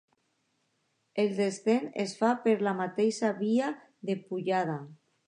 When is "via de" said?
3.43-4.17